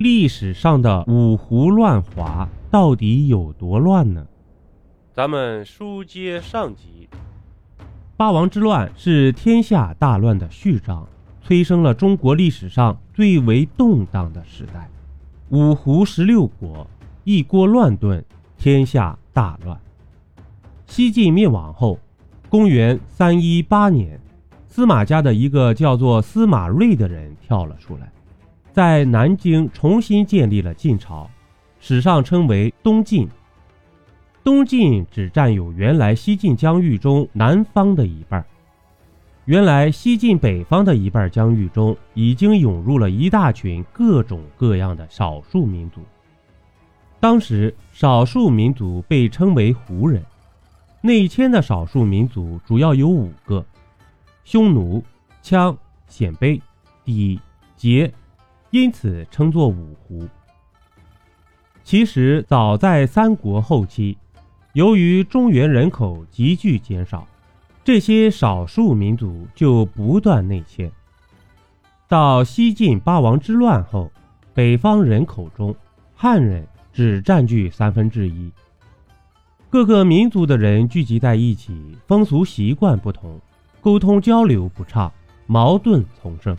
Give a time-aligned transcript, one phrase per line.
[0.00, 4.26] 历史上的五胡乱华到底有多乱呢？
[5.12, 7.06] 咱们书接上集，
[8.16, 11.06] 八王之乱是天下大乱的序章，
[11.42, 14.88] 催生了中国历史上最为动荡的时代。
[15.50, 16.86] 五胡十六国
[17.24, 18.24] 一锅乱炖，
[18.56, 19.78] 天下大乱。
[20.86, 21.98] 西晋灭亡后，
[22.48, 24.18] 公元三一八年，
[24.66, 28.10] 司马家的一个叫做司马睿的人跳了出来。
[28.72, 31.28] 在南京重新建立了晋朝，
[31.80, 33.28] 史上称为东晋。
[34.42, 38.44] 东晋只占有原来西晋疆域中南方的一半。
[39.44, 46.00] 原来西晋北方的一半疆域中，已经涌入了一大群各种各样的少数民族。
[47.18, 50.24] 当时，少数民族被称为胡人。
[51.02, 53.64] 内迁的少数民族主要有五个：
[54.44, 55.02] 匈奴、
[55.42, 56.60] 羌、鲜卑、
[57.04, 57.38] 氐、
[57.78, 58.10] 羯。
[58.70, 60.28] 因此称作五胡。
[61.82, 64.16] 其实早在三国后期，
[64.74, 67.26] 由于中原人口急剧减少，
[67.82, 70.90] 这些少数民族就不断内迁。
[72.06, 74.10] 到西晋八王之乱后，
[74.54, 75.74] 北方人口中
[76.14, 78.52] 汉人只占据三分之一。
[79.68, 83.40] 各个民族的人聚集在一起，风俗习惯不同，
[83.80, 85.12] 沟通交流不畅，
[85.46, 86.56] 矛盾丛生。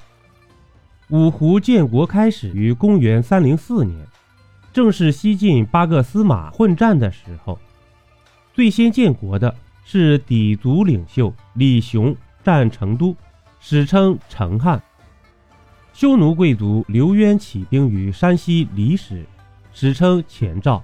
[1.11, 4.07] 五胡建国开始于公元三零四年，
[4.71, 7.59] 正是西晋八个司马混战的时候。
[8.53, 13.13] 最先建国的是氐族领袖李雄，占成都，
[13.59, 14.81] 史称成汉。
[15.91, 19.25] 匈奴贵族刘渊起兵于山西离石，
[19.73, 20.81] 史称前赵。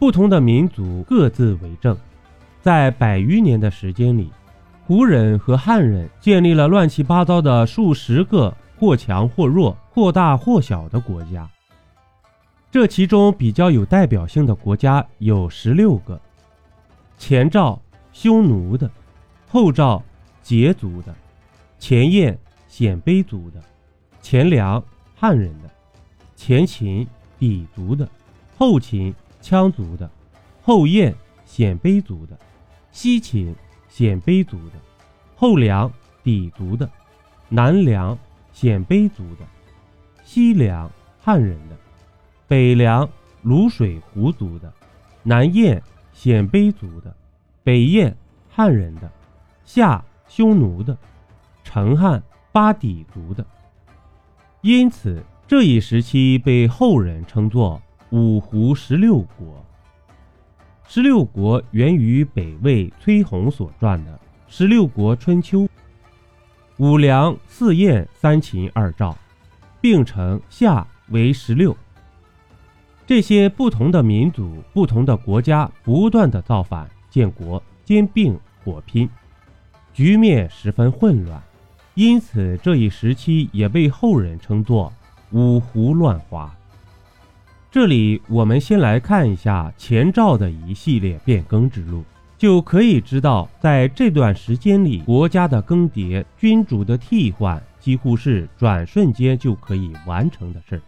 [0.00, 1.96] 不同的民族各自为政，
[2.60, 4.32] 在百余年的时间里，
[4.84, 8.52] 胡人和汉人建立了乱七八糟的数十个。
[8.82, 11.48] 或强或弱，或大或小的国家。
[12.68, 16.20] 这其中比较有代表性的国家有十六个：
[17.16, 17.80] 前赵
[18.12, 18.90] 匈奴的，
[19.48, 20.02] 后赵
[20.44, 21.14] 羯族的，
[21.78, 22.36] 前燕
[22.66, 23.62] 鲜卑族的，
[24.20, 24.82] 前凉
[25.14, 25.70] 汉人的，
[26.34, 27.06] 前秦
[27.38, 28.08] 氐族的，
[28.58, 30.10] 后秦羌族的，
[30.60, 31.14] 后燕
[31.46, 32.36] 鲜卑族的，
[32.90, 33.54] 西秦
[33.88, 34.72] 鲜卑族的，
[35.36, 35.88] 后凉
[36.24, 36.90] 氐族的，
[37.48, 38.18] 南凉。
[38.52, 39.46] 鲜卑族的，
[40.24, 40.90] 西凉
[41.20, 41.76] 汉人的，
[42.46, 43.08] 北凉
[43.44, 44.72] 卤水胡族的，
[45.22, 45.82] 南燕
[46.12, 47.14] 鲜卑族的，
[47.64, 48.16] 北燕
[48.48, 49.10] 汉人的，
[49.64, 50.96] 夏匈奴的，
[51.64, 53.44] 成汉巴底族的。
[54.60, 57.80] 因此，这一时期被后人称作
[58.10, 59.64] 五胡十六国。
[60.86, 64.12] 十六国源于北魏崔洪所撰的
[64.46, 65.60] 《十六国春秋》。
[66.78, 69.16] 五梁、四燕、三秦、二赵，
[69.80, 71.76] 并称夏为十六。
[73.06, 79.08] 这些不同的民族、不同的国家不断的造反建国，兼并火拼，
[79.92, 81.40] 局面十分混乱，
[81.94, 84.90] 因此这一时期也被后人称作
[85.30, 86.52] 五胡乱华。
[87.70, 92.02] 这里我们先来看一下前赵的一系列变更之路。
[92.42, 100.82] 就可以知道，在这段时间里，国家的更迭、君主的替换，几乎是转瞬间就可以完成的事儿。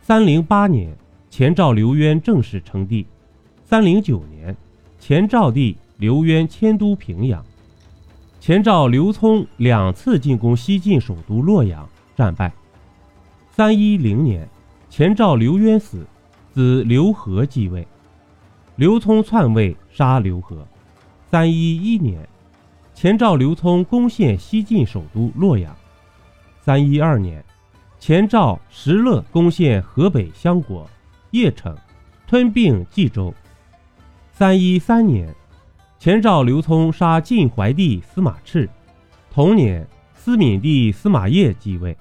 [0.00, 0.96] 三零八年，
[1.28, 3.04] 前赵刘渊正式称帝；
[3.62, 4.56] 三零九年，
[4.98, 7.44] 前赵帝刘渊迁都平阳。
[8.40, 11.86] 前赵刘聪两次进攻西晋首都洛阳，
[12.16, 12.50] 战败。
[13.50, 14.48] 三一零年，
[14.88, 16.06] 前赵刘渊死，
[16.54, 17.86] 子刘和继位。
[18.76, 20.66] 刘聪篡位，杀刘和。
[21.30, 22.26] 三一一年，
[22.94, 25.74] 前赵刘聪攻陷西晋首都洛阳。
[26.60, 27.44] 三一二年，
[27.98, 30.88] 前赵石勒攻陷河北相国、
[31.30, 31.76] 邺城，
[32.26, 33.34] 吞并冀州。
[34.32, 35.34] 三一三年，
[35.98, 38.68] 前赵刘聪杀晋怀帝司马炽。
[39.30, 41.96] 同年，司敏帝司马邺继位。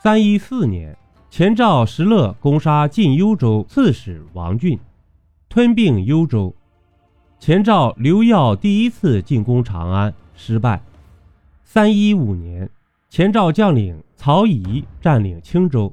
[0.00, 0.96] 三一四年，
[1.28, 4.78] 前赵石勒攻杀晋幽州刺史王浚。
[5.56, 6.54] 吞并幽州，
[7.40, 10.82] 前赵刘耀第一次进攻长安失败。
[11.64, 12.68] 三一五年，
[13.08, 15.90] 前赵将领曹仪占领青州。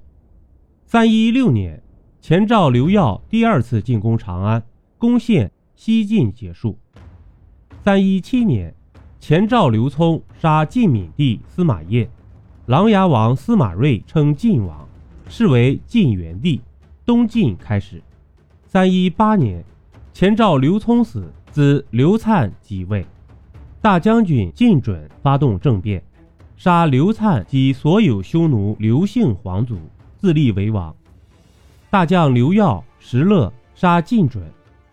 [0.85, 1.81] 三一六年，
[2.19, 4.61] 前赵刘耀第二次进攻长安，
[4.97, 6.77] 攻陷西晋结束。
[7.85, 8.75] 三一七年，
[9.21, 12.09] 前赵刘聪杀晋闵帝司马邺，
[12.65, 14.85] 琅琊王司马睿称晋王，
[15.29, 16.59] 是为晋元帝，
[17.05, 18.03] 东晋开始。
[18.73, 19.63] 三一八年，
[20.13, 23.05] 前赵刘聪死，子刘粲即位，
[23.83, 26.03] 大将军靳准发动政变，
[26.57, 29.77] 杀刘粲及所有匈奴刘姓皇族，
[30.17, 30.91] 自立为王。
[31.91, 34.43] 大将刘耀、石勒杀靳准，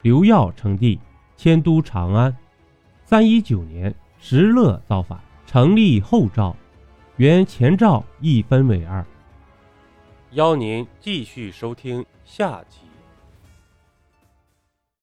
[0.02, 1.00] 刘耀称帝，
[1.38, 2.36] 迁都长安。
[3.06, 6.54] 三一九年，石勒造反，成立后赵，
[7.16, 9.02] 原前赵一分为二。
[10.32, 12.89] 邀您继续收听下集。